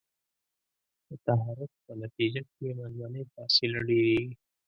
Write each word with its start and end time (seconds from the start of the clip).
د 1.07 1.09
تحرک 1.25 1.71
په 1.85 1.91
نتیجه 2.03 2.41
کې 2.53 2.67
منځنۍ 2.79 3.23
فاصله 3.33 3.79
ډیریږي. 3.87 4.35